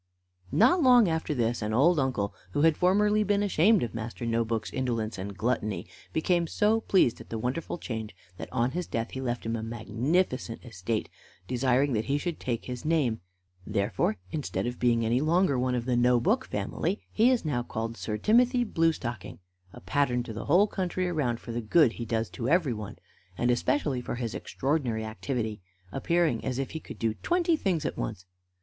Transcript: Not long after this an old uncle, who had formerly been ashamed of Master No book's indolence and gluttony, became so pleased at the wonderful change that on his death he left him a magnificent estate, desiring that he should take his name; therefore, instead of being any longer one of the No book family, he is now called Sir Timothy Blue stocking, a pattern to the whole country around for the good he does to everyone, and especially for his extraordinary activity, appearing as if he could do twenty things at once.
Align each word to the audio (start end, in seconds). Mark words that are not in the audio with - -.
Not 0.51 0.81
long 0.81 1.07
after 1.07 1.35
this 1.35 1.61
an 1.61 1.75
old 1.75 1.99
uncle, 1.99 2.33
who 2.53 2.63
had 2.63 2.75
formerly 2.75 3.23
been 3.23 3.43
ashamed 3.43 3.83
of 3.83 3.93
Master 3.93 4.25
No 4.25 4.43
book's 4.43 4.73
indolence 4.73 5.19
and 5.19 5.37
gluttony, 5.37 5.85
became 6.11 6.47
so 6.47 6.81
pleased 6.81 7.21
at 7.21 7.29
the 7.29 7.37
wonderful 7.37 7.77
change 7.77 8.15
that 8.37 8.51
on 8.51 8.71
his 8.71 8.87
death 8.87 9.11
he 9.11 9.21
left 9.21 9.45
him 9.45 9.55
a 9.55 9.61
magnificent 9.61 10.65
estate, 10.65 11.07
desiring 11.47 11.93
that 11.93 12.05
he 12.05 12.17
should 12.17 12.39
take 12.39 12.65
his 12.65 12.83
name; 12.83 13.21
therefore, 13.63 14.17
instead 14.31 14.65
of 14.65 14.79
being 14.79 15.05
any 15.05 15.21
longer 15.21 15.59
one 15.59 15.75
of 15.75 15.85
the 15.85 15.95
No 15.95 16.19
book 16.19 16.45
family, 16.47 16.99
he 17.11 17.29
is 17.29 17.45
now 17.45 17.61
called 17.61 17.95
Sir 17.95 18.17
Timothy 18.17 18.63
Blue 18.63 18.93
stocking, 18.93 19.37
a 19.71 19.81
pattern 19.81 20.23
to 20.23 20.33
the 20.33 20.45
whole 20.45 20.65
country 20.65 21.07
around 21.07 21.39
for 21.39 21.51
the 21.51 21.61
good 21.61 21.91
he 21.91 22.05
does 22.05 22.27
to 22.31 22.49
everyone, 22.49 22.97
and 23.37 23.51
especially 23.51 24.01
for 24.01 24.15
his 24.15 24.33
extraordinary 24.33 25.05
activity, 25.05 25.61
appearing 25.91 26.43
as 26.43 26.57
if 26.57 26.71
he 26.71 26.79
could 26.79 26.97
do 26.97 27.13
twenty 27.21 27.55
things 27.55 27.85
at 27.85 27.97
once. 27.99 28.25